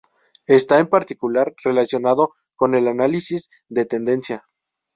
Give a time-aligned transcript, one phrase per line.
[0.47, 4.45] Está en particular relacionado con el "análisis de tendencia".